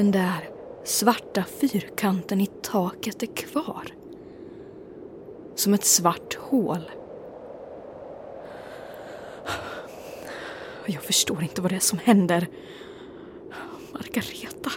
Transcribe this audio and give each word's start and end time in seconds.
Den 0.00 0.10
där 0.10 0.48
svarta 0.84 1.44
fyrkanten 1.60 2.40
i 2.40 2.46
taket 2.46 3.22
är 3.22 3.26
kvar. 3.26 3.86
Som 5.54 5.74
ett 5.74 5.84
svart 5.84 6.34
hål. 6.34 6.90
Jag 10.86 11.02
förstår 11.02 11.42
inte 11.42 11.62
vad 11.62 11.70
det 11.70 11.76
är 11.76 11.80
som 11.80 11.98
händer. 11.98 12.46
Margareta. 13.92 14.70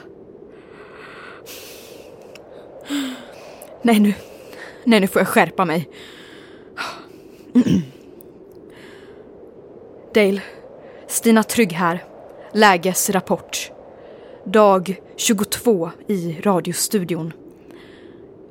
Nej 3.81 3.99
nu. 3.99 4.13
Nej 4.83 4.99
nu 4.99 5.07
får 5.07 5.19
jag 5.19 5.27
skärpa 5.27 5.65
mig. 5.65 5.89
Dale. 10.13 10.41
Stina 11.07 11.43
Trygg 11.43 11.73
här. 11.73 12.03
Lägesrapport. 12.53 13.71
Dag 14.45 15.01
22 15.15 15.91
i 16.07 16.41
radiostudion. 16.41 17.33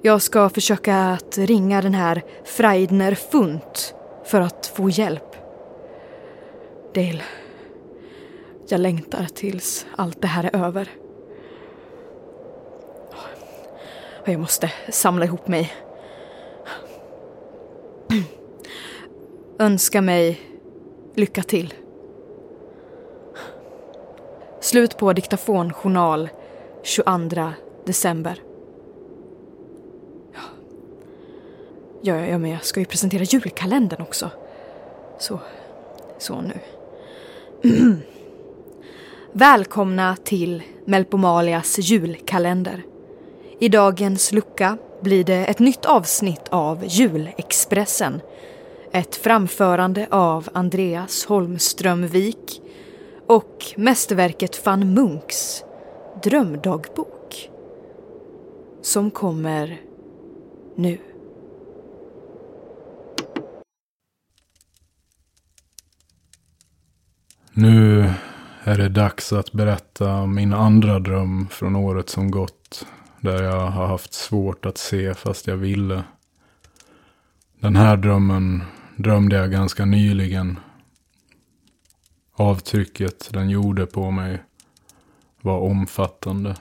Jag 0.03 0.22
ska 0.22 0.48
försöka 0.48 0.97
att 0.97 1.39
ringa 1.39 1.83
den 1.83 1.94
här 1.94 2.22
Freidner 2.44 3.14
Funt 3.14 3.94
för 4.25 4.41
att 4.41 4.67
få 4.67 4.91
hjälp. 4.91 5.36
Dale. 6.94 7.22
Jag 8.69 8.80
längtar 8.80 9.27
tills 9.34 9.86
allt 9.97 10.22
det 10.22 10.28
här 10.28 10.44
är 10.44 10.64
över. 10.67 10.89
Jag 14.24 14.41
måste 14.41 14.72
samla 14.89 15.24
ihop 15.24 15.48
mig. 15.48 15.72
Önska 19.58 20.02
mig 20.02 20.41
lycka 21.14 21.42
till. 21.42 21.74
Slut 24.62 24.96
på 24.98 25.12
diktafonjournal 25.12 26.28
22 26.82 27.52
december. 27.86 28.42
Ja, 32.02 32.27
ja, 32.27 32.38
men 32.38 32.50
jag 32.50 32.64
ska 32.64 32.80
ju 32.80 32.86
presentera 32.86 33.22
julkalendern 33.22 34.02
också. 34.02 34.30
Så, 35.18 35.40
så 36.18 36.40
nu. 36.40 36.60
Välkomna 39.33 40.16
till 40.24 40.62
Melpomalias 40.84 41.78
julkalender. 41.78 42.83
I 43.58 43.68
dagens 43.68 44.33
lucka 44.33 44.78
blir 45.00 45.24
det 45.24 45.46
ett 45.46 45.58
nytt 45.58 45.84
avsnitt 45.84 46.48
av 46.48 46.84
Julexpressen. 46.84 48.20
Ett 48.92 49.16
framförande 49.16 50.06
av 50.10 50.48
Andreas 50.52 51.24
Holmström 51.24 52.06
Wik 52.06 52.62
och 53.33 53.64
mästerverket 53.77 54.66
van 54.66 54.94
Munks 54.94 55.64
drömdagbok. 56.22 57.50
Som 58.83 59.11
kommer 59.11 59.80
nu. 60.77 60.98
Nu 67.52 68.11
är 68.64 68.79
det 68.79 68.89
dags 68.89 69.33
att 69.33 69.52
berätta 69.52 70.27
min 70.27 70.52
andra 70.52 70.98
dröm 70.98 71.48
från 71.51 71.77
året 71.77 72.08
som 72.08 72.30
gått. 72.30 72.86
Där 73.20 73.42
jag 73.42 73.70
har 73.70 73.86
haft 73.86 74.12
svårt 74.12 74.67
att 74.67 74.78
se 74.78 75.14
fast 75.14 75.46
jag 75.46 75.57
ville. 75.57 76.05
Den 77.61 77.77
här 77.77 77.96
drömmen 77.96 78.62
drömde 78.96 79.36
jag 79.36 79.51
ganska 79.51 79.84
nyligen. 79.84 80.58
Avtrycket 82.42 83.33
den 83.33 83.51
gjorde 83.51 83.86
på 83.86 84.11
mig 84.11 84.42
var 85.41 85.58
omfattande. 85.58 86.57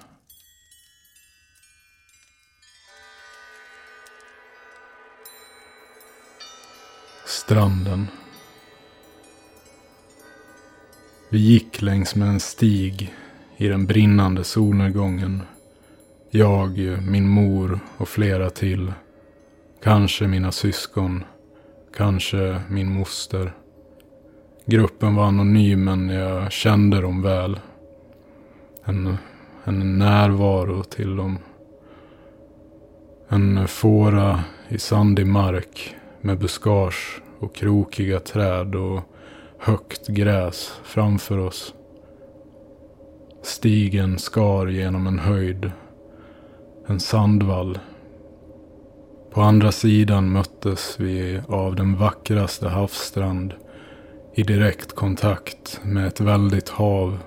Stranden. 7.26 8.08
Vi 11.30 11.38
gick 11.38 11.82
längs 11.82 12.16
med 12.16 12.28
en 12.28 12.40
stig 12.40 13.16
i 13.58 13.68
den 13.68 13.88
brinnande 13.88 14.44
solnedgången. 14.44 15.42
Jag, 16.30 16.78
min 17.08 17.28
mor 17.28 17.80
och 17.98 18.10
flera 18.10 18.50
till. 18.50 18.94
Kanske 19.84 20.28
mina 20.28 20.52
syskon. 20.52 21.24
Kanske 21.98 22.62
min 22.70 22.94
moster. 22.94 23.54
Gruppen 24.72 25.16
var 25.16 25.24
anonym 25.24 25.84
men 25.84 26.10
jag 26.10 26.52
kände 26.52 27.02
dem 27.02 27.22
väl. 27.22 27.60
En, 28.84 29.18
en 29.64 29.98
närvaro 29.98 30.84
till 30.84 31.16
dem. 31.16 31.38
En 33.30 33.68
fåra 33.68 34.44
i 34.70 34.78
sandig 34.78 35.28
mark 35.28 35.96
med 36.22 36.40
buskage 36.40 37.22
och 37.40 37.56
krokiga 37.56 38.20
träd 38.20 38.76
och 38.76 39.02
högt 39.58 40.08
gräs 40.08 40.80
framför 40.84 41.38
oss. 41.38 41.74
Stigen 43.42 44.20
skar 44.20 44.68
genom 44.68 45.08
en 45.08 45.20
höjd. 45.20 45.72
En 46.88 47.00
sandvall. 47.00 47.80
På 49.32 49.42
andra 49.42 49.72
sidan 49.72 50.32
möttes 50.32 50.96
vi 51.00 51.42
av 51.48 51.76
den 51.76 51.98
vackraste 51.98 52.70
havsstrand 52.70 53.54
i 54.34 54.44
direkt 54.44 54.96
kontakt 54.96 55.80
med 55.84 56.08
ett 56.08 56.20
väldigt 56.20 56.70
hav 56.70 57.20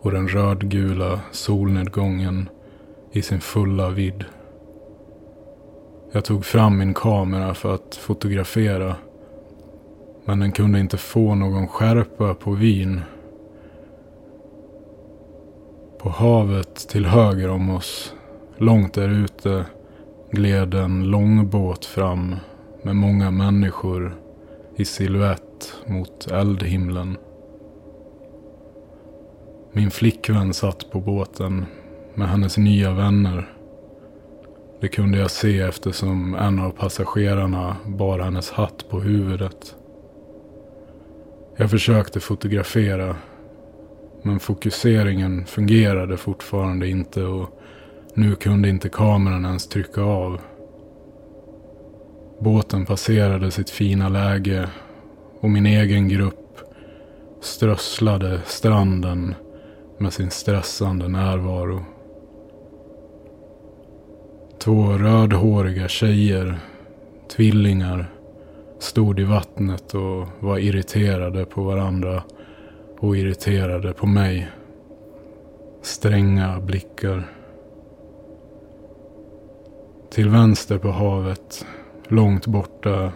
och 0.00 0.10
den 0.10 0.28
rödgula 0.28 1.20
solnedgången 1.32 2.48
i 3.12 3.22
sin 3.22 3.40
fulla 3.40 3.90
vidd. 3.90 4.24
Jag 6.12 6.24
tog 6.24 6.44
fram 6.44 6.78
min 6.78 6.94
kamera 6.94 7.54
för 7.54 7.74
att 7.74 7.94
fotografera 7.94 8.96
men 10.24 10.40
den 10.40 10.52
kunde 10.52 10.80
inte 10.80 10.96
få 10.96 11.34
någon 11.34 11.68
skärpa 11.68 12.34
på 12.34 12.50
vin. 12.50 13.00
På 15.98 16.08
havet 16.08 16.88
till 16.88 17.06
höger 17.06 17.48
om 17.48 17.70
oss, 17.70 18.14
långt 18.56 18.94
där 18.94 19.08
ute, 19.08 19.66
gled 20.30 20.74
en 20.74 21.04
långbåt 21.04 21.84
fram 21.84 22.36
med 22.82 22.96
många 22.96 23.30
människor 23.30 24.16
i 24.76 24.84
silhuett 24.84 25.47
natt 25.58 25.74
mot 25.86 26.26
eldhimlen. 26.26 27.16
Min 29.72 29.90
flickvän 29.90 30.54
satt 30.54 30.90
på 30.90 31.00
båten 31.00 31.66
med 32.14 32.28
hennes 32.28 32.58
nya 32.58 32.92
vänner. 32.92 33.52
Det 34.80 34.88
kunde 34.88 35.18
jag 35.18 35.30
se 35.30 35.60
eftersom 35.60 36.34
en 36.34 36.58
av 36.58 36.70
passagerarna 36.70 37.76
bar 37.86 38.18
hennes 38.18 38.50
hatt 38.50 38.88
på 38.90 39.00
huvudet. 39.00 39.74
Jag 41.56 41.70
försökte 41.70 42.20
fotografera. 42.20 43.16
Men 44.22 44.40
fokuseringen 44.40 45.46
fungerade 45.46 46.16
fortfarande 46.16 46.88
inte 46.88 47.22
och 47.22 47.60
nu 48.14 48.34
kunde 48.34 48.68
inte 48.68 48.88
kameran 48.88 49.44
ens 49.44 49.68
trycka 49.68 50.02
av. 50.02 50.40
Båten 52.40 52.86
passerade 52.86 53.50
sitt 53.50 53.70
fina 53.70 54.08
läge 54.08 54.68
och 55.40 55.50
min 55.50 55.66
egen 55.66 56.08
grupp 56.08 56.58
strösslade 57.40 58.40
stranden 58.46 59.34
med 59.98 60.12
sin 60.12 60.30
stressande 60.30 61.08
närvaro. 61.08 61.84
Två 64.58 64.92
rödhåriga 64.92 65.88
tjejer, 65.88 66.58
tvillingar, 67.36 68.10
stod 68.78 69.20
i 69.20 69.24
vattnet 69.24 69.94
och 69.94 70.28
var 70.40 70.58
irriterade 70.58 71.44
på 71.44 71.62
varandra 71.62 72.22
och 73.00 73.16
irriterade 73.16 73.92
på 73.92 74.06
mig. 74.06 74.48
Stränga 75.82 76.60
blickar. 76.60 77.32
Till 80.10 80.28
vänster 80.28 80.78
på 80.78 80.90
havet, 80.90 81.66
långt 82.08 82.46
borta, 82.46 83.12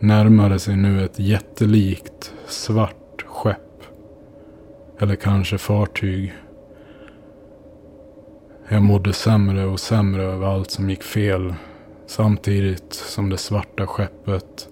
närmade 0.00 0.58
sig 0.58 0.76
nu 0.76 1.04
ett 1.04 1.18
jättelikt 1.18 2.34
svart 2.46 3.24
skepp. 3.26 3.82
Eller 4.98 5.16
kanske 5.16 5.58
fartyg. 5.58 6.34
Jag 8.68 8.82
mådde 8.82 9.12
sämre 9.12 9.66
och 9.66 9.80
sämre 9.80 10.22
över 10.22 10.46
allt 10.46 10.70
som 10.70 10.90
gick 10.90 11.02
fel 11.02 11.54
Samtidigt 12.10 12.92
som 12.92 13.30
det 13.30 13.36
svarta 13.36 13.86
skeppet, 13.86 14.68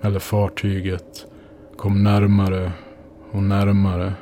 eller 0.00 0.18
fartyget, 0.18 1.26
kom 1.76 2.02
närmare 2.02 2.72
och 3.32 3.42
närmare. 3.42 4.14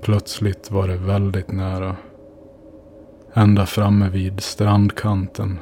Plötsligt 0.00 0.70
var 0.70 0.88
det 0.88 0.96
väldigt 0.96 1.52
nära. 1.52 1.96
Ända 3.34 3.66
framme 3.66 4.08
vid 4.08 4.40
strandkanten. 4.40 5.58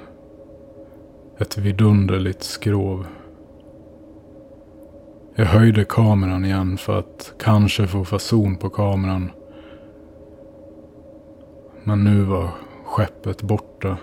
Ett 1.40 1.58
vidunderligt 1.58 2.43
skrov. 2.43 3.06
Jag 5.35 5.44
höjde 5.44 5.85
kameran 5.85 6.44
igen 6.44 6.76
för 6.76 6.99
att 6.99 7.35
kanske 7.38 7.87
få 7.87 8.05
fason 8.05 8.56
på 8.56 8.70
kameran. 8.70 9.31
Men 11.85 12.05
nu 12.05 12.23
var 12.23 12.49
skeppet 12.85 13.43
borta. 13.43 13.96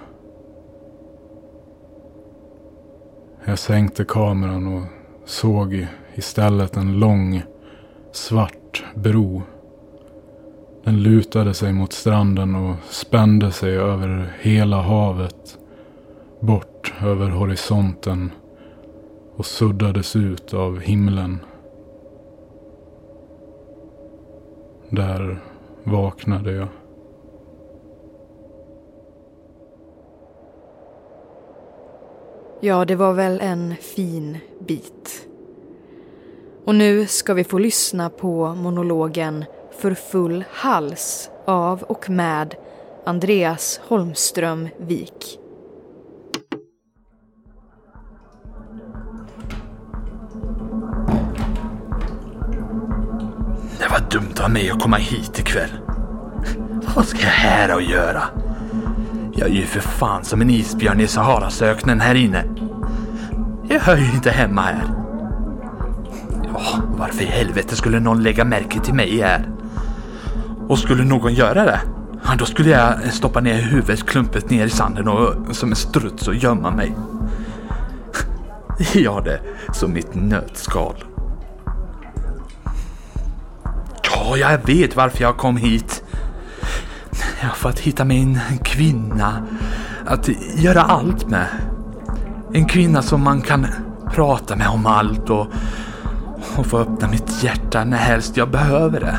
Jag 3.46 3.60
sänkte 3.60 4.06
kameran 4.06 4.78
och 4.78 4.84
såg 5.26 5.88
istället 6.16 6.78
en 6.78 7.00
lång 7.00 7.44
svart 8.12 8.86
bro. 8.96 9.42
Den 10.84 11.04
lutade 11.04 11.54
sig 11.54 11.74
mot 11.74 11.94
stranden 11.94 12.56
och 12.56 12.76
spände 12.90 13.52
sig 13.52 13.78
över 13.78 14.34
hela 14.42 14.82
havet. 14.82 15.58
Bort 16.40 16.75
över 17.04 17.30
horisonten 17.30 18.32
och 19.36 19.46
suddades 19.46 20.16
ut 20.16 20.54
av 20.54 20.80
himlen. 20.80 21.40
Där 24.90 25.44
vaknade 25.84 26.52
jag. 26.52 26.68
Ja, 32.60 32.86
det 32.86 32.96
var 32.96 33.14
väl 33.14 33.40
en 33.42 33.76
fin 33.76 34.38
bit. 34.60 35.28
Och 36.66 36.76
nu 36.76 37.08
ska 37.08 37.34
vi 37.34 37.44
få 37.44 37.58
lyssna 37.58 38.10
på 38.10 38.56
monologen 38.56 39.46
För 39.78 39.94
full 39.94 40.44
hals 40.52 41.30
av 41.46 41.84
och 41.84 42.10
med 42.10 42.56
Andreas 43.06 43.80
Holmström 43.88 44.68
Wik. 44.78 45.40
Dumt 54.12 54.34
av 54.44 54.52
mig 54.52 54.69
att 54.69 54.81
komma 54.81 54.98
hit 54.98 55.40
ikväll. 55.40 55.69
Vad 56.96 57.06
ska 57.06 57.19
jag 57.19 57.28
här 57.28 57.75
och 57.75 57.81
göra? 57.81 58.24
Jag 59.34 59.50
är 59.50 59.54
ju 59.54 59.66
för 59.66 59.80
fan 59.80 60.24
som 60.24 60.42
en 60.42 60.50
isbjörn 60.50 61.00
i 61.00 61.07
Saharasöknen 61.07 62.02
här 62.02 62.16
inne. 62.16 62.44
Jag 63.69 63.80
hör 63.80 63.98
ju 63.98 64.12
inte 64.12 64.31
hemma 64.31 64.62
här. 64.62 64.84
Ja, 66.54 66.81
varför 66.98 67.24
i 67.24 67.25
helvete 67.25 67.75
skulle 67.75 68.00
någon 68.00 68.24
lägga 68.24 68.46
märke 68.46 68.80
till 68.80 68.94
mig 68.94 69.22
här? 69.22 69.50
Och 70.68 70.80
skulle 70.80 71.04
någon 71.04 71.34
göra 71.34 71.66
det? 71.66 71.80
Ja, 72.25 72.36
då 72.38 72.46
skulle 72.46 72.69
jag 72.69 73.13
stoppa 73.13 73.42
ner 73.42 73.62
huvudet 73.62 74.06
klumpet 74.06 74.50
ner 74.50 74.66
i 74.66 74.69
sanden 74.69 75.08
och 75.08 75.56
som 75.56 75.69
en 75.69 75.75
struts 75.75 76.28
och 76.28 76.36
gömma 76.36 76.72
mig. 76.72 76.96
Ja, 78.94 79.22
det 79.25 79.40
som 79.74 79.94
mitt 79.94 80.16
nötskal. 80.16 80.96
Ja, 84.27 84.38
jag 84.38 84.66
vet 84.66 84.95
varför 84.95 85.22
jag 85.22 85.38
kom 85.38 85.57
hit. 85.57 86.04
Ja, 87.42 87.50
för 87.56 87.69
att 87.69 87.80
hitta 87.80 88.06
min 88.06 88.39
kvinna 88.63 89.45
att 90.06 90.30
göra 90.56 90.81
allt 90.81 91.30
med. 91.30 91.48
En 92.54 92.66
kvinna 92.66 93.01
som 93.01 93.24
man 93.24 93.42
kan 93.42 93.68
prata 94.12 94.56
med 94.56 94.68
om 94.68 94.86
allt 94.86 95.30
och, 95.30 95.48
och 96.57 96.66
få 96.66 96.77
öppna 96.77 97.07
mitt 97.07 97.44
hjärta 97.44 97.83
när 97.83 97.98
helst 97.98 98.38
jag 98.38 98.50
behöver 98.50 99.00
det. 99.00 99.18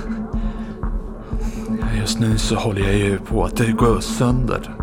Just 1.98 2.20
nu 2.20 2.38
så 2.38 2.54
håller 2.54 2.80
jag 2.80 2.94
ju 2.94 3.18
på 3.18 3.44
att 3.44 3.60
gå 3.76 4.00
sönder 4.00 4.74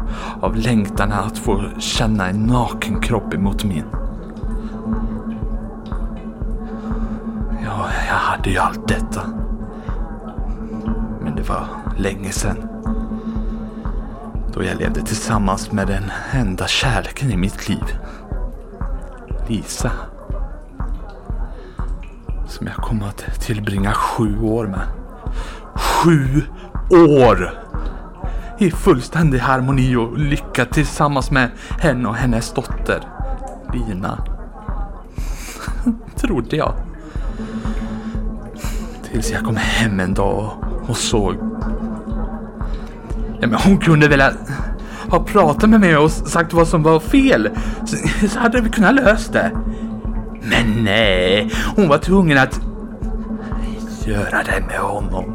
av 0.41 0.55
längtan 0.55 1.11
att 1.11 1.37
få 1.37 1.63
känna 1.79 2.29
en 2.29 2.43
naken 2.43 3.01
kropp 3.01 3.33
emot 3.33 3.63
min. 3.63 3.85
Ja, 7.63 7.89
jag 8.07 8.15
hade 8.15 8.49
ju 8.49 8.57
allt 8.57 8.87
detta. 8.87 9.42
Det 11.43 11.49
var 11.49 11.67
länge 11.97 12.31
sedan. 12.31 12.67
Då 14.53 14.63
jag 14.63 14.77
levde 14.77 15.01
tillsammans 15.01 15.71
med 15.71 15.87
den 15.87 16.03
enda 16.31 16.67
kärleken 16.67 17.31
i 17.31 17.37
mitt 17.37 17.69
liv. 17.69 17.97
Lisa. 19.47 19.91
Som 22.47 22.67
jag 22.67 22.75
kom 22.75 23.03
att 23.03 23.41
tillbringa 23.41 23.91
sju 23.93 24.41
år 24.41 24.67
med. 24.67 24.87
Sju 25.75 26.41
år! 26.89 27.53
I 28.59 28.71
fullständig 28.71 29.39
harmoni 29.39 29.95
och 29.95 30.17
lycka 30.17 30.65
tillsammans 30.65 31.31
med 31.31 31.49
henne 31.79 32.09
och 32.09 32.15
hennes 32.15 32.53
dotter. 32.53 33.01
Lina. 33.73 34.25
Trodde 36.15 36.55
jag. 36.55 36.73
Tills 39.03 39.31
jag 39.31 39.43
kom 39.43 39.55
hem 39.55 39.99
en 39.99 40.13
dag 40.13 40.62
och 40.87 40.97
såg. 40.97 41.35
Ja, 43.39 43.47
men 43.47 43.53
hon 43.53 43.77
kunde 43.77 44.07
väl 44.07 44.21
ha 45.09 45.23
pratat 45.23 45.69
med 45.69 45.79
mig 45.79 45.97
och 45.97 46.11
sagt 46.11 46.53
vad 46.53 46.67
som 46.67 46.83
var 46.83 46.99
fel. 46.99 47.49
Så, 47.85 48.27
så 48.29 48.39
hade 48.39 48.61
vi 48.61 48.69
kunnat 48.69 48.95
lösa 48.95 49.31
det. 49.31 49.51
Men 50.41 50.83
nej, 50.83 51.51
hon 51.75 51.87
var 51.87 51.97
tvungen 51.97 52.37
att 52.37 52.59
göra 54.05 54.43
det 54.43 54.63
med 54.67 54.79
honom. 54.79 55.25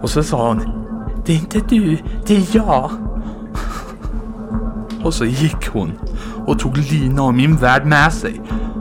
Och 0.00 0.10
så 0.10 0.22
sa 0.22 0.48
hon, 0.48 0.86
det 1.26 1.32
är 1.32 1.36
inte 1.36 1.60
du, 1.68 1.98
det 2.26 2.36
är 2.36 2.56
jag. 2.56 2.90
Och 5.04 5.14
så 5.14 5.24
gick 5.24 5.68
hon 5.68 5.92
och 6.46 6.58
tog 6.58 6.78
Lina 6.78 7.22
och 7.22 7.34
min 7.34 7.56
värld 7.56 7.86
med 7.86 8.12
sig 8.12 8.40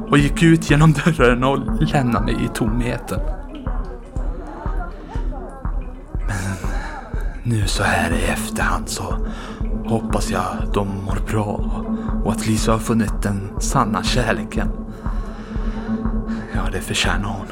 och 0.09 0.17
gick 0.17 0.43
ut 0.43 0.69
genom 0.69 0.93
dörren 0.93 1.43
och 1.43 1.59
lämnade 1.79 2.25
mig 2.25 2.35
i 2.45 2.47
tomheten. 2.53 3.19
Nu 7.51 7.67
så 7.67 7.83
här 7.83 8.11
i 8.13 8.23
efterhand 8.25 8.89
så 8.89 9.27
hoppas 9.85 10.31
jag 10.31 10.41
att 10.41 10.73
de 10.73 10.87
mår 10.87 11.17
bra 11.31 11.83
och 12.23 12.31
att 12.31 12.47
Lisa 12.47 12.71
har 12.71 12.79
funnit 12.79 13.21
den 13.21 13.49
sanna 13.59 14.03
kärleken. 14.03 14.69
Ja, 16.53 16.61
det 16.71 16.81
förtjänar 16.81 17.29
hon. 17.29 17.47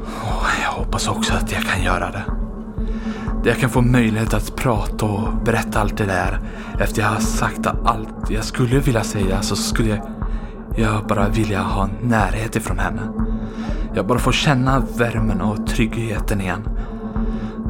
Och 0.00 0.46
jag 0.62 0.70
hoppas 0.70 1.08
också 1.08 1.34
att 1.34 1.52
jag 1.52 1.62
kan 1.62 1.82
göra 1.82 2.10
det. 2.10 2.24
Jag 3.44 3.58
kan 3.58 3.70
få 3.70 3.80
möjlighet 3.80 4.34
att 4.34 4.56
prata 4.56 5.06
och 5.06 5.44
berätta 5.44 5.80
allt 5.80 5.96
det 5.96 6.06
där. 6.06 6.40
Efter 6.80 7.02
jag 7.02 7.08
har 7.08 7.20
sagt 7.20 7.66
allt 7.66 8.30
jag 8.30 8.44
skulle 8.44 8.78
vilja 8.78 9.04
säga 9.04 9.42
så 9.42 9.56
skulle 9.56 10.02
jag 10.76 11.06
bara 11.06 11.28
vilja 11.28 11.62
ha 11.62 11.88
närhet 12.02 12.56
ifrån 12.56 12.78
henne. 12.78 13.02
Jag 13.94 14.06
bara 14.06 14.18
får 14.18 14.32
känna 14.32 14.80
värmen 14.80 15.40
och 15.40 15.66
tryggheten 15.66 16.40
igen. 16.40 16.68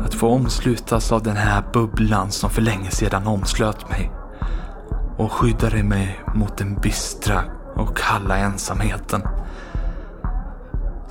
Att 0.04 0.14
få 0.14 0.28
omslutas 0.28 1.12
av 1.12 1.22
den 1.22 1.36
här 1.36 1.64
bubblan 1.72 2.30
som 2.30 2.50
för 2.50 2.62
länge 2.62 2.90
sedan 2.90 3.26
omslöt 3.26 3.90
mig. 3.90 4.10
Och 5.16 5.32
skyddade 5.32 5.82
mig 5.82 6.20
mot 6.34 6.56
den 6.56 6.74
bistra 6.74 7.42
och 7.74 7.96
kalla 7.96 8.36
ensamheten. 8.36 9.22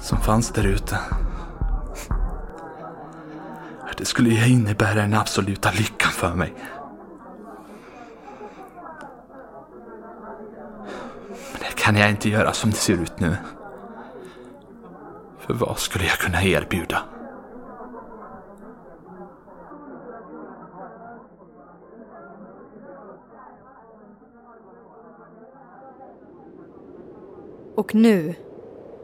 Som 0.02 0.18
fanns 0.18 0.52
där 0.52 0.64
ute. 0.64 0.98
Det 3.98 4.06
skulle 4.06 4.30
ju 4.30 4.48
innebära 4.48 4.94
den 4.94 5.14
absoluta 5.14 5.72
lyckan 5.72 6.12
för 6.12 6.36
mig. 6.36 6.54
Men 11.52 11.60
det 11.60 11.76
kan 11.76 11.96
jag 11.96 12.10
inte 12.10 12.30
göra 12.30 12.54
som 12.54 12.70
det 12.70 12.76
ser 12.76 12.94
ut 12.94 13.20
nu. 13.20 13.38
Vad 15.52 15.80
skulle 15.80 16.06
jag 16.06 16.18
kunna 16.18 16.44
erbjuda? 16.44 17.02
Och 27.76 27.96
nu 27.96 28.36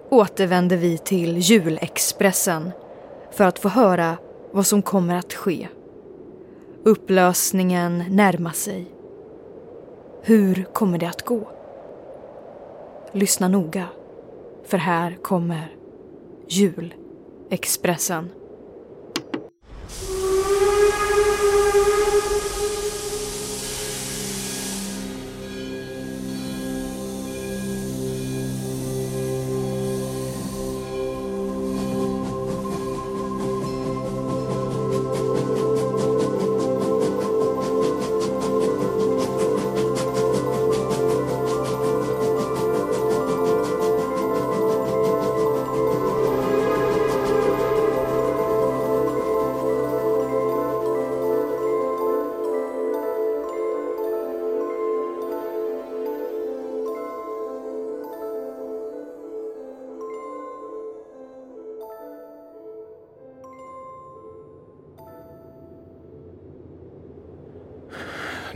återvänder 0.10 0.78
vi 0.78 0.98
till 0.98 1.38
julexpressen 1.38 2.72
för 3.32 3.44
att 3.44 3.60
få 3.60 3.70
höra 3.70 4.18
vad 4.52 4.66
som 4.66 4.82
kommer 4.82 5.16
att 5.16 5.34
ske. 5.34 5.68
Upplösningen 6.84 8.04
närmar 8.10 8.52
sig. 8.52 8.86
Hur 10.22 10.66
kommer 10.74 10.98
det 10.98 11.10
att 11.10 11.26
gå? 11.26 11.48
Lyssna 13.12 13.48
noga, 13.48 13.86
för 14.66 14.78
här 14.78 15.18
kommer 15.22 15.76
Jul. 16.48 16.94
Expressen. 17.50 18.32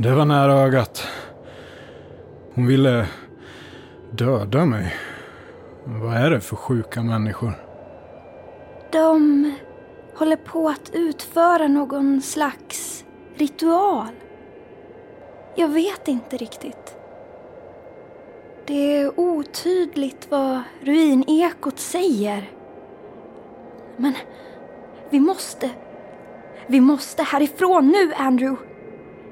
Det 0.02 0.16
var 0.16 0.26
nära 0.26 0.54
ögat. 0.54 1.08
Hon 2.54 2.68
ville 2.68 3.08
döda 4.12 4.66
mig. 4.66 4.96
Vad 5.84 6.18
är 6.18 6.30
det 6.30 6.40
för 6.40 6.56
sjuka 6.56 7.04
människor? 7.04 7.54
De 8.92 9.54
håller 10.16 10.36
på 10.36 10.70
att 10.70 10.90
utföra 10.94 11.68
någon 11.68 12.22
slags 12.22 13.06
ritual. 13.36 14.08
Jag 15.56 15.68
vet 15.68 16.08
inte 16.08 16.38
riktigt. 16.38 16.98
Det 18.66 18.98
är 18.98 19.20
otydligt 19.20 20.28
vad 20.30 20.62
ruinekot 20.82 21.80
säger. 21.80 22.52
Men 23.98 24.14
vi 25.10 25.20
måste... 25.20 25.70
Vi 26.68 26.82
måste 26.82 27.24
härifrån 27.24 27.88
nu, 27.88 28.14
Andrew. 28.14 28.69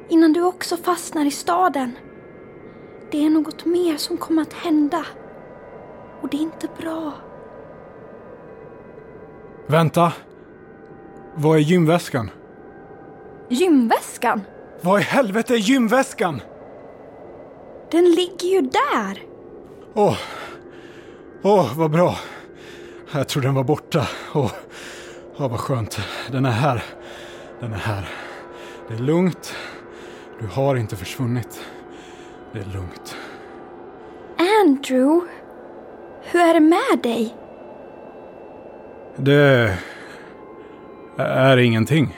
Innan 0.09 0.33
du 0.33 0.43
också 0.43 0.77
fastnar 0.77 1.25
i 1.25 1.31
staden. 1.31 1.97
Det 3.11 3.25
är 3.25 3.29
något 3.29 3.65
mer 3.65 3.97
som 3.97 4.17
kommer 4.17 4.41
att 4.41 4.53
hända. 4.53 5.05
Och 6.21 6.29
det 6.29 6.37
är 6.37 6.41
inte 6.41 6.67
bra. 6.81 7.13
Vänta! 9.67 10.13
Vad 11.35 11.57
är 11.57 11.61
gymväskan? 11.61 12.29
Gymväskan? 13.49 14.41
Vad 14.81 14.99
i 14.99 15.03
helvete 15.03 15.53
är 15.53 15.57
gymväskan? 15.57 16.41
Den 17.91 18.11
ligger 18.11 18.47
ju 18.47 18.61
där. 18.61 19.23
Åh, 19.93 20.17
åh 21.43 21.77
vad 21.77 21.91
bra. 21.91 22.15
Jag 23.11 23.27
trodde 23.27 23.47
den 23.47 23.55
var 23.55 23.63
borta. 23.63 24.07
Åh, 24.33 24.51
åh, 25.37 25.49
vad 25.49 25.59
skönt. 25.59 25.99
Den 26.31 26.45
är 26.45 26.51
här. 26.51 26.83
Den 27.59 27.73
är 27.73 27.77
här. 27.77 28.09
Det 28.87 28.93
är 28.93 28.99
lugnt. 28.99 29.55
Du 30.39 30.47
har 30.47 30.75
inte 30.75 30.95
försvunnit. 30.95 31.65
Det 32.53 32.59
är 32.59 32.65
lugnt. 32.65 33.15
Andrew, 34.37 35.27
hur 36.21 36.39
är 36.39 36.53
det 36.53 36.59
med 36.59 36.99
dig? 37.03 37.35
Det 39.15 39.77
är 41.17 41.57
ingenting. 41.57 42.17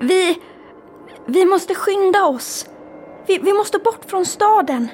Vi... 0.00 0.38
Vi 1.26 1.44
måste 1.44 1.74
skynda 1.74 2.24
oss. 2.24 2.66
Vi, 3.26 3.38
vi 3.38 3.52
måste 3.52 3.78
bort 3.78 4.04
från 4.06 4.26
staden. 4.26 4.88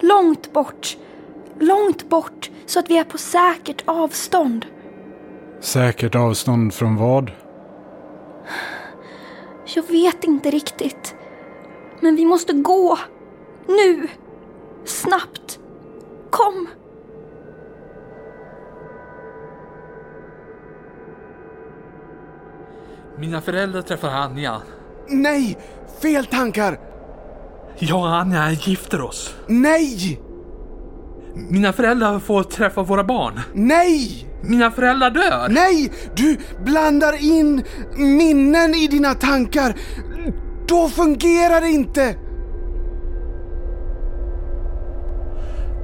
Långt 0.00 0.52
bort. 0.52 0.96
Långt 1.58 2.08
bort 2.08 2.50
så 2.66 2.78
att 2.78 2.90
vi 2.90 2.98
är 2.98 3.04
på 3.04 3.18
säkert 3.18 3.82
avstånd. 3.84 4.66
Säkert 5.60 6.14
avstånd 6.14 6.74
från 6.74 6.96
vad? 6.96 7.30
Jag 9.74 9.82
vet 9.88 10.24
inte 10.24 10.50
riktigt. 10.50 11.14
Men 12.00 12.16
vi 12.16 12.24
måste 12.24 12.52
gå. 12.52 12.98
Nu. 13.66 14.08
Snabbt. 14.84 15.58
Kom. 16.30 16.68
Mina 23.18 23.40
föräldrar 23.40 23.82
träffar 23.82 24.08
Anja. 24.08 24.62
Nej! 25.08 25.58
Fel 26.02 26.26
tankar! 26.26 26.80
Jag 27.78 27.98
och 27.98 28.16
Anja 28.16 28.50
gifter 28.50 29.00
oss. 29.00 29.34
Nej! 29.46 30.20
Mina 31.34 31.72
föräldrar 31.72 32.18
får 32.18 32.42
träffa 32.42 32.82
våra 32.82 33.04
barn. 33.04 33.40
Nej! 33.54 34.26
Mina 34.42 34.70
föräldrar 34.70 35.10
dör. 35.10 35.48
Nej! 35.48 35.92
Du 36.16 36.36
blandar 36.64 37.24
in 37.24 37.64
minnen 37.96 38.74
i 38.74 38.86
dina 38.86 39.14
tankar. 39.14 39.74
Då 40.68 40.88
fungerar 40.88 41.60
det 41.60 41.68
inte! 41.68 42.16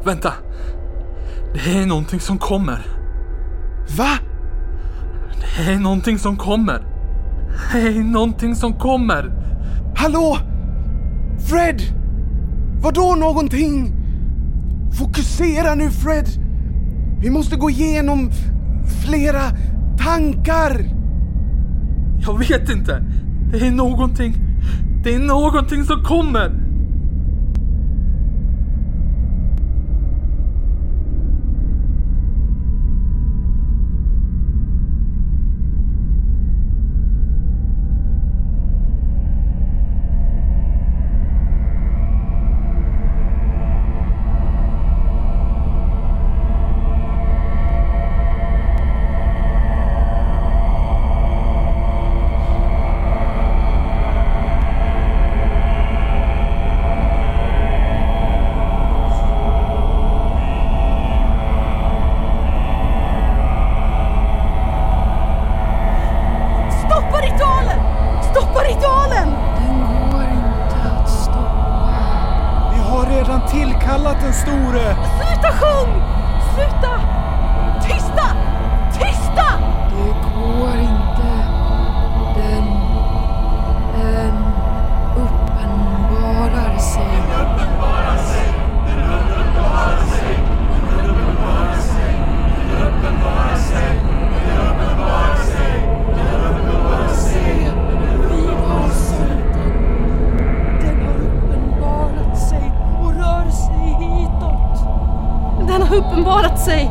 Vänta. 0.04 0.32
Det 1.54 1.78
är 1.78 1.86
någonting 1.86 2.20
som 2.20 2.38
kommer. 2.38 2.86
Va? 3.96 4.18
Det 5.56 5.72
är 5.72 5.78
någonting 5.78 6.18
som 6.18 6.36
kommer. 6.36 6.82
Det 7.72 7.78
är 7.78 8.04
någonting 8.04 8.54
som 8.54 8.78
kommer. 8.78 9.32
Hallå? 9.96 10.36
Fred? 11.50 11.82
Vadå 12.82 13.14
någonting? 13.14 13.97
Fokusera 14.92 15.74
nu 15.74 15.90
Fred! 15.90 16.28
Vi 17.20 17.30
måste 17.30 17.56
gå 17.56 17.70
igenom 17.70 18.30
flera 19.04 19.42
tankar! 19.98 20.98
Jag 22.26 22.38
vet 22.38 22.70
inte. 22.70 23.02
Det 23.52 23.66
är 23.66 23.70
någonting. 23.70 24.34
Det 25.04 25.14
är 25.14 25.18
någonting 25.18 25.84
som 25.84 26.02
kommer. 26.04 26.67
Sig. 106.68 106.90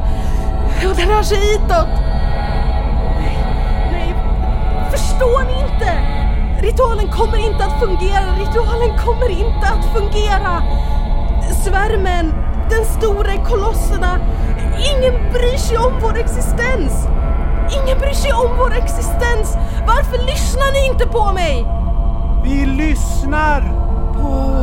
Och 0.89 0.96
den 0.96 1.10
rör 1.10 1.24
sig 1.24 1.38
hitåt. 1.38 1.89
Nej, 3.19 3.38
nej. 3.91 4.15
Förstår 4.91 5.39
ni 5.50 5.55
inte? 5.65 5.91
Ritualen 6.62 7.07
kommer 7.07 7.38
inte 7.50 7.65
att 7.65 7.79
fungera. 7.79 8.29
Ritualen 8.43 8.98
kommer 9.05 9.29
inte 9.29 9.65
att 9.74 9.86
fungera. 9.96 10.63
Svärmen, 11.63 12.34
den 12.69 12.86
stora 12.86 13.38
kolosserna. 13.50 14.19
Ingen 14.91 15.31
bryr 15.34 15.57
sig 15.57 15.77
om 15.77 15.93
vår 16.01 16.17
existens. 16.17 17.07
Ingen 17.77 18.00
bryr 18.00 18.13
sig 18.13 18.34
om 18.34 18.57
vår 18.57 18.74
existens. 18.74 19.57
Varför 19.88 20.17
lyssnar 20.17 20.72
ni 20.74 20.88
inte 20.91 21.05
på 21.07 21.31
mig? 21.34 21.65
Vi 22.43 22.65
lyssnar! 22.65 23.62
På 24.13 24.57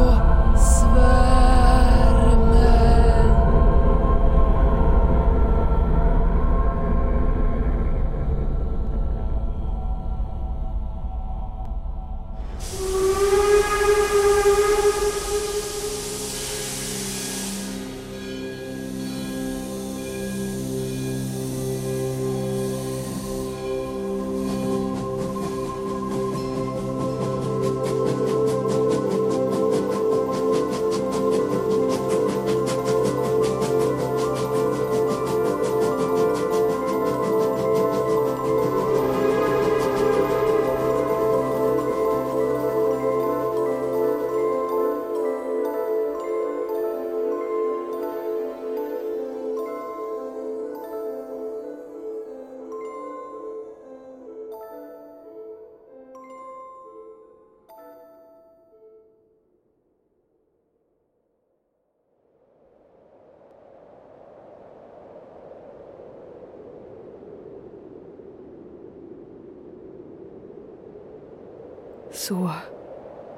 Så 72.24 72.50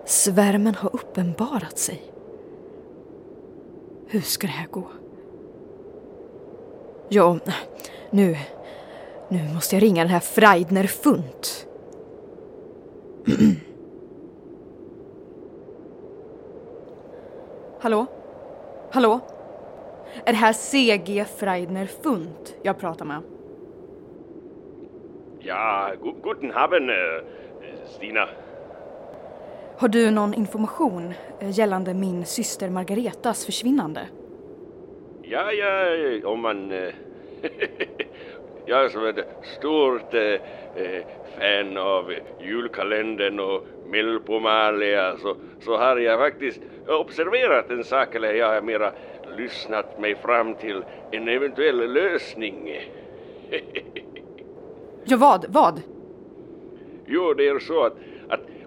svärmen 0.05 0.75
har 0.75 0.95
uppenbarat 0.95 1.79
sig. 1.79 2.03
Hur 4.07 4.21
ska 4.21 4.47
det 4.47 4.53
här 4.53 4.67
gå? 4.67 4.85
Ja, 7.09 7.39
nu... 8.11 8.37
Nu 9.29 9.55
måste 9.55 9.77
jag 9.77 9.83
ringa 9.83 10.03
den 10.03 10.11
här 10.11 10.21
Freidner 10.21 10.85
Funt. 10.85 11.67
Hallå? 17.81 18.07
Hallå? 18.91 19.21
Är 20.25 20.33
det 20.33 20.39
här 20.39 20.53
CG 20.53 21.25
Freidner 21.25 21.87
Funt 21.87 22.57
jag 22.63 22.79
pratar 22.79 23.05
med? 23.05 23.23
Ja, 25.39 25.93
guten 26.23 26.53
Abend, 26.55 26.91
eh, 26.91 26.97
Stina. 27.87 28.29
Har 29.79 29.89
du 29.89 30.11
någon 30.11 30.35
information 30.35 31.15
eh, 31.41 31.51
gällande 31.51 31.95
min 31.95 32.25
syster 32.25 32.71
Margaretas 32.71 33.47
försvinnande? 33.47 34.01
Ja, 35.23 35.53
ja, 35.53 36.29
om 36.29 36.41
man... 36.41 36.73
Äh, 36.73 36.95
jag 38.67 38.91
som 38.91 39.05
är 39.05 39.19
ett 39.19 39.27
stort 39.59 40.15
äh, 40.15 40.41
fan 41.39 41.77
av 41.77 42.13
julkalendern 42.41 43.41
och 43.41 43.67
Melpomalia 43.87 45.17
så, 45.19 45.37
så 45.61 45.77
har 45.77 45.97
jag 45.97 46.19
faktiskt 46.19 46.61
observerat 46.87 47.71
en 47.71 47.85
sak, 47.85 48.15
eller 48.15 48.35
jag 48.35 48.55
har 48.55 48.63
mera 48.63 48.93
lyssnat 49.37 50.01
mig 50.01 50.15
fram 50.15 50.55
till 50.55 50.85
en 51.11 51.29
eventuell 51.29 51.93
lösning. 51.93 52.81
Ja, 55.09 55.17
vad? 55.17 55.47
Vad? 55.49 55.83
Jo, 57.07 57.35
det 57.35 57.49
är 57.49 57.59
så 57.59 57.85
att 57.85 57.97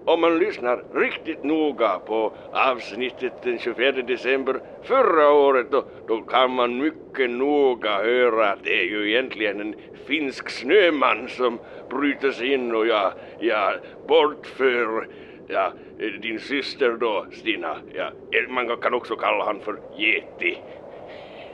om 0.10 0.22
man 0.22 0.40
lyssnar 0.40 0.84
riktigt 0.94 1.44
noga 1.44 2.00
på 2.00 2.34
avsnittet 2.52 3.34
den 3.44 3.60
24 3.60 3.92
december 3.92 4.62
förra 4.84 5.32
året 5.32 5.72
då, 5.72 5.86
då 6.08 6.22
kan 6.22 6.52
man 6.52 6.78
mycket 6.78 7.30
noga 7.30 7.98
höra 7.98 8.52
att 8.52 8.64
det 8.64 8.82
är 8.82 8.84
ju 8.84 9.12
egentligen 9.12 9.62
en 9.62 9.76
finsk 10.08 10.50
snöman 10.50 11.28
som 11.30 11.60
bryter 11.90 12.32
sig 12.32 12.54
in 12.54 12.76
och 12.76 12.88
jag, 12.88 13.14
jag 13.40 13.74
bortför 14.08 15.08
ja, 15.48 15.74
din 16.22 16.40
syster 16.40 16.98
då, 17.00 17.26
Stina. 17.32 17.78
Ja, 17.94 18.12
eh, 18.32 18.50
man 18.50 18.78
kan 18.78 18.94
också 18.94 19.16
kalla 19.16 19.46
han 19.46 19.60
för 19.60 19.80
Yeti. 19.98 20.58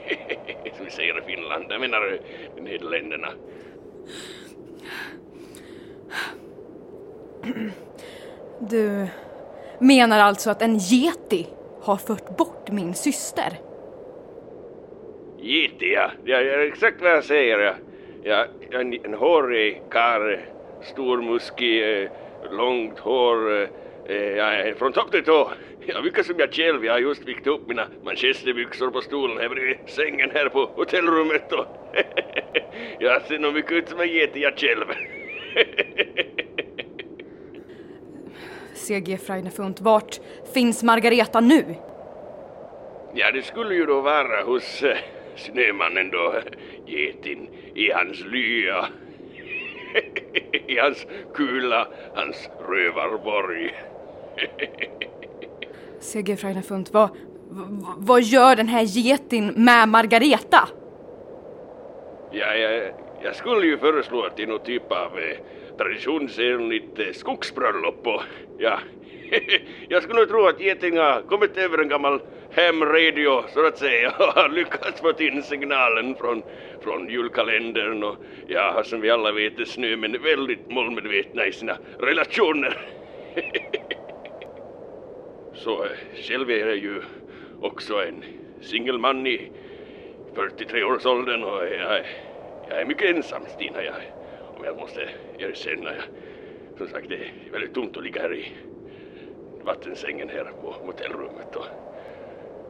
Som 0.76 0.84
vi 0.84 0.90
säger 0.90 1.18
i 1.18 1.22
Finland, 1.22 1.64
jag 1.68 1.80
menar 1.80 2.18
Nederländerna. 2.60 3.28
Du 8.60 9.06
menar 9.78 10.18
alltså 10.18 10.50
att 10.50 10.62
en 10.62 10.74
yeti 10.74 11.46
har 11.82 11.96
fört 11.96 12.36
bort 12.36 12.70
min 12.70 12.94
syster? 12.94 13.58
Yeti, 15.40 15.92
ja. 15.92 16.10
ja. 16.24 16.36
är 16.36 16.58
exakt 16.58 17.02
vad 17.02 17.10
jag 17.10 17.24
säger. 17.24 17.58
Ja. 17.58 17.74
Ja, 18.28 18.46
en, 18.70 19.04
en 19.04 19.14
hårig 19.14 19.82
karl, 19.90 20.36
stormuskig, 20.82 22.02
eh, 22.02 22.10
långt 22.50 22.98
hår, 22.98 23.62
eh, 23.62 23.68
eh, 24.06 24.36
ja, 24.36 24.74
från 24.78 24.92
topp 24.92 25.10
till 25.10 25.24
tå. 25.24 25.50
Ja, 25.86 26.02
mycket 26.02 26.26
som 26.26 26.34
jag 26.38 26.52
själv. 26.52 26.84
Jag 26.84 26.92
har 26.92 27.00
just 27.00 27.28
vikt 27.28 27.46
upp 27.46 27.68
mina 27.68 27.86
manchesterbyxor 28.04 28.90
på 28.90 29.00
stolen 29.00 29.38
här 29.38 29.48
bredvid 29.48 29.76
sängen 29.86 30.30
här 30.34 30.48
på 30.48 30.70
hotellrummet 30.76 31.52
och 31.52 31.66
jag 32.98 33.22
ser 33.22 33.38
nog 33.38 33.54
mycket 33.54 33.72
ut 33.72 33.88
som 33.88 34.00
en 34.00 34.08
geti 34.08 34.40
jag 34.40 34.58
själv. 34.58 34.84
CG 38.86 39.18
Freinefunt, 39.18 39.80
vart 39.80 40.20
finns 40.54 40.82
Margareta 40.82 41.40
nu? 41.40 41.64
Ja, 43.14 43.30
det 43.32 43.42
skulle 43.42 43.74
ju 43.74 43.86
då 43.86 44.00
vara 44.00 44.42
hos 44.44 44.82
äh, 44.82 44.96
Snömannen 45.36 46.10
då, 46.10 46.34
getin, 46.86 47.48
i 47.74 47.90
hans 47.90 48.20
lya. 48.20 48.86
I 50.66 50.78
hans 50.78 51.06
kula, 51.34 51.88
hans 52.14 52.48
rövarborg. 52.68 53.74
CG 56.00 56.36
Freinefunt, 56.36 56.92
vad, 56.92 57.08
vad, 57.48 57.94
vad 57.98 58.22
gör 58.22 58.56
den 58.56 58.68
här 58.68 58.82
getin 58.82 59.52
med 59.56 59.88
Margareta? 59.88 60.68
Ja, 62.30 62.54
jag, 62.54 62.92
jag 63.26 63.36
skulle 63.36 63.66
ju 63.66 63.78
föreslå 63.78 64.22
att 64.22 64.36
det 64.36 64.42
är 64.42 64.46
någon 64.46 64.64
typ 64.64 64.92
av 64.92 65.18
eh, 65.18 65.36
traditionsenligt 65.78 66.98
eh, 66.98 67.12
skogsbröllop 67.12 68.06
och 68.06 68.22
ja, 68.58 68.78
jag 69.88 70.02
skulle 70.02 70.20
nog 70.20 70.28
tro 70.28 70.46
att 70.46 70.60
getingar 70.60 71.22
kommit 71.22 71.56
över 71.56 71.78
en 71.78 71.88
gammal 71.88 72.20
hemradio 72.50 73.44
så 73.54 73.66
att 73.66 73.78
säga 73.78 74.08
och 74.18 74.24
har 74.24 74.48
lyckats 74.48 75.00
få 75.00 75.12
in 75.18 75.42
signalen 75.42 76.14
från, 76.14 76.42
från 76.80 77.08
julkalendern 77.08 78.02
och 78.02 78.16
ja, 78.46 78.82
som 78.84 79.00
vi 79.00 79.10
alla 79.10 79.32
vet 79.32 79.58
är 79.58 79.64
snömän 79.64 80.22
väldigt 80.22 80.70
målmedvetna 80.70 81.46
i 81.46 81.52
sina 81.52 81.76
relationer. 81.98 82.78
så 85.54 85.84
eh, 85.84 85.90
själv 86.14 86.50
är 86.50 86.66
jag 86.66 86.76
ju 86.76 87.02
också 87.60 87.94
en 88.02 88.24
singelman 88.60 89.26
i 89.26 89.50
43-årsåldern 90.34 91.44
och 91.44 91.62
jag, 91.64 92.04
jag 92.68 92.80
är 92.80 92.84
mycket 92.84 93.16
ensam 93.16 93.42
Stina. 93.46 93.82
Jag, 93.84 93.94
om 94.58 94.64
jag 94.64 94.76
måste 94.76 95.08
erkänna. 95.38 95.90
Jag, 95.94 96.04
som 96.78 96.88
sagt, 96.88 97.08
det 97.08 97.14
är 97.14 97.52
väldigt 97.52 97.74
tomt 97.74 97.96
att 97.96 98.04
ligga 98.04 98.22
här 98.22 98.34
i 98.34 98.52
vattensängen 99.64 100.28
här 100.28 100.52
på 100.62 100.72
hotellrummet 100.72 101.56
och 101.56 101.66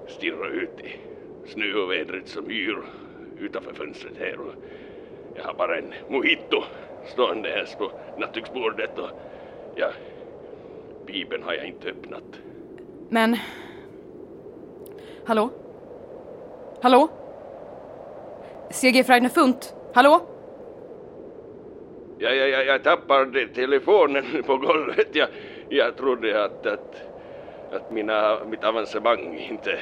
stirra 0.08 0.48
ut 0.48 0.80
i 0.80 0.96
snö 1.48 1.74
och 1.74 1.90
vädret 1.90 2.28
som 2.28 2.50
yr 2.50 2.78
utanför 3.40 3.72
fönstret 3.72 4.18
här. 4.18 4.40
Och 4.40 4.54
jag 5.34 5.44
har 5.44 5.54
bara 5.54 5.78
en 5.78 5.94
mojito 6.08 6.62
stående 7.06 7.48
här 7.48 7.68
på 7.78 7.90
nattduksbordet 8.18 8.98
och 8.98 9.10
ja, 9.74 9.88
bibeln 11.06 11.42
har 11.42 11.54
jag 11.54 11.66
inte 11.66 11.88
öppnat. 11.88 12.40
Men... 13.08 13.36
Hallå? 15.24 15.50
Hallå? 16.82 17.08
CG 18.70 19.04
Freidner 19.04 19.28
Funt? 19.28 19.74
Hallå? 19.96 20.20
Ja, 22.18 22.30
ja, 22.30 22.46
ja, 22.46 22.62
jag 22.62 22.82
tappade 22.82 23.46
telefonen 23.46 24.42
på 24.46 24.56
golvet. 24.56 25.08
Jag, 25.12 25.28
jag 25.68 25.96
trodde 25.96 26.44
att, 26.44 26.66
att, 26.66 27.02
att 27.72 27.90
mina, 27.90 28.44
mitt 28.44 28.64
avancemang 28.64 29.38
inte 29.38 29.78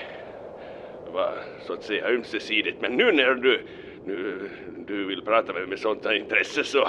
var 1.13 1.35
så 1.67 1.73
att 1.73 1.83
säga 1.83 2.09
ömsesidigt. 2.09 2.81
Men 2.81 2.97
nu 2.97 3.13
när 3.13 3.35
du, 3.35 3.63
nu, 4.05 4.51
du 4.87 5.05
vill 5.05 5.23
prata 5.23 5.53
med 5.53 5.63
mig 5.63 5.69
med 5.69 5.79
sånt 5.79 6.05
här 6.05 6.15
intresse 6.15 6.65
så 6.65 6.89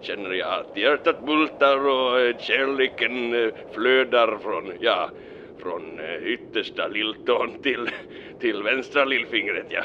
känner 0.00 0.30
jag 0.30 0.60
att 0.60 0.76
hjärtat 0.76 1.20
bultar 1.26 1.86
och 1.86 2.20
eh, 2.20 2.36
kärleken 2.36 3.34
eh, 3.34 3.50
flödar 3.70 4.38
från, 4.38 4.72
ja, 4.80 5.10
från 5.58 6.00
eh, 6.00 6.16
yttersta 6.16 6.88
lilltån 6.88 7.54
till, 7.62 7.90
till 8.38 8.62
vänstra 8.62 9.04
lillfingret. 9.04 9.66
Jag, 9.68 9.84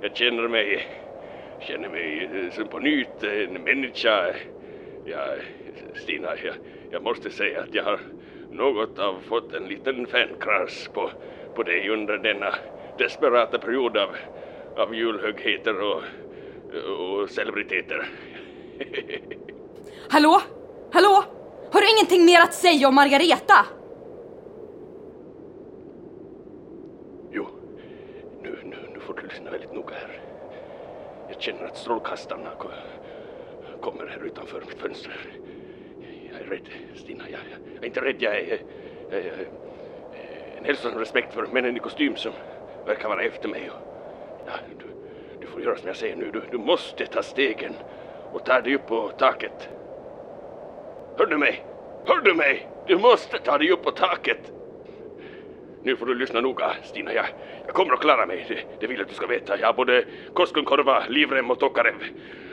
jag 0.00 0.16
känner 0.16 0.48
mig 0.48 0.86
känner 1.60 1.88
mig 1.88 2.30
eh, 2.34 2.52
som 2.52 2.68
på 2.68 2.78
nytt 2.78 3.22
en 3.22 3.52
människa. 3.52 4.34
Ja, 5.04 5.26
Stina, 5.94 6.28
jag, 6.44 6.54
jag 6.90 7.02
måste 7.02 7.30
säga 7.30 7.60
att 7.60 7.74
jag 7.74 7.84
har 7.84 8.00
något 8.50 8.98
av 8.98 9.20
fått 9.28 9.54
en 9.54 9.64
liten 9.64 10.06
fankras 10.06 10.88
på, 10.94 11.10
på 11.54 11.62
dig 11.62 11.88
under 11.88 12.18
denna 12.18 12.54
desperata 12.98 13.58
period 13.58 13.96
av, 13.96 14.16
av 14.76 14.94
julhögheter 14.94 15.80
och, 15.80 16.02
och 16.98 17.30
celebriteter. 17.30 18.08
Hallå? 20.10 20.40
Hallå? 20.92 21.24
Har 21.72 21.80
du 21.80 21.90
ingenting 21.90 22.24
mer 22.24 22.40
att 22.40 22.54
säga 22.54 22.88
om 22.88 22.94
Margareta? 22.94 23.66
Jo, 27.32 27.46
nu, 28.42 28.58
nu, 28.64 28.76
nu 28.94 29.00
får 29.00 29.14
du 29.14 29.22
lyssna 29.22 29.50
väldigt 29.50 29.72
noga 29.72 29.94
här. 29.94 30.20
Jag 31.27 31.27
känner 31.38 31.64
att 31.64 31.76
strålkastarna 31.76 32.50
kommer 33.80 34.06
här 34.06 34.26
utanför 34.26 34.62
mitt 34.68 34.78
fönster. 34.78 35.16
Jag 36.32 36.40
är 36.40 36.44
rädd, 36.44 36.68
Stina. 36.94 37.24
Jag, 37.30 37.40
jag 37.74 37.82
är 37.82 37.86
inte 37.86 38.00
rädd, 38.00 38.16
jag 38.18 38.36
är, 38.36 38.58
jag 39.10 39.20
är 39.20 39.48
en 40.58 40.64
hälsosam 40.64 40.98
respekt 40.98 41.34
för 41.34 41.46
männen 41.46 41.76
i 41.76 41.80
kostym 41.80 42.16
som 42.16 42.32
verkar 42.86 43.08
vara 43.08 43.22
efter 43.22 43.48
mig. 43.48 43.70
Ja, 44.46 44.52
du, 44.78 44.86
du 45.40 45.46
får 45.46 45.62
göra 45.62 45.76
som 45.76 45.86
jag 45.86 45.96
säger 45.96 46.16
nu. 46.16 46.30
Du, 46.30 46.42
du 46.50 46.58
måste 46.58 47.06
ta 47.06 47.22
stegen 47.22 47.74
och 48.32 48.44
ta 48.44 48.60
dig 48.60 48.74
upp 48.74 48.86
på 48.86 49.08
taket. 49.08 49.68
Hör 51.18 51.26
du 51.26 51.38
mig? 51.38 51.64
Hör 52.06 52.20
du 52.20 52.34
mig? 52.34 52.68
Du 52.86 52.98
måste 52.98 53.38
ta 53.38 53.58
dig 53.58 53.70
upp 53.70 53.82
på 53.82 53.90
taket. 53.90 54.52
Nu 55.82 55.96
får 55.96 56.06
du 56.06 56.14
lyssna 56.14 56.40
noga, 56.40 56.72
Stina. 56.84 57.12
Jag, 57.12 57.26
jag 57.66 57.74
kommer 57.74 57.92
att 57.92 58.00
klara 58.00 58.26
mig. 58.26 58.46
Det, 58.48 58.80
det, 58.80 58.86
vill 58.86 58.96
jag 58.96 59.04
att 59.04 59.08
du 59.08 59.14
ska 59.14 59.26
veta. 59.26 59.58
Jag 59.58 59.66
har 59.66 59.74
både 59.74 60.04
Koskenkorva, 60.34 61.02
livrem 61.08 61.50
och 61.50 61.58
Tokarev. 61.58 61.94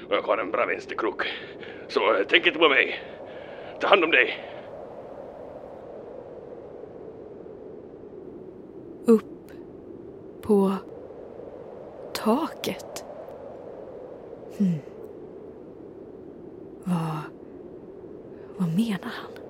Och 0.10 0.16
jag 0.16 0.22
har 0.22 0.38
en 0.38 0.52
bra 0.52 0.66
vänsterkrok. 0.66 1.24
Så 1.88 2.14
eh, 2.14 2.22
tänk 2.28 2.48
inte 2.48 2.60
på 2.60 2.70
mig. 2.70 3.00
Ta 3.80 3.88
hand 3.88 4.04
om 4.04 4.12
dig. 4.12 4.40
Upp 9.08 9.52
på 10.42 10.74
taket? 12.14 13.06
Hmm. 14.58 14.80
Vad, 16.84 17.18
vad 18.58 18.68
menar 18.68 19.12
han? 19.14 19.45